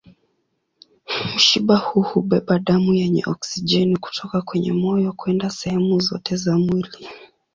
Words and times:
Mshipa 1.35 1.75
huu 1.77 2.01
hubeba 2.01 2.59
damu 2.59 2.93
yenye 2.93 3.23
oksijeni 3.27 3.97
kutoka 3.97 4.41
kwenye 4.41 4.73
moyo 4.73 5.13
kwenda 5.13 5.49
sehemu 5.49 5.99
zote 5.99 6.35
za 6.35 6.57
mwili. 6.57 7.07